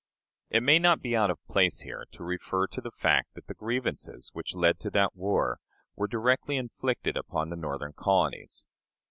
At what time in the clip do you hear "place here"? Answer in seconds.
1.45-2.07